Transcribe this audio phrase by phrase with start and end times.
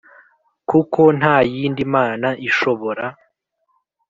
[0.03, 0.03] L
[0.69, 3.05] kuko nta yindi mana ishobora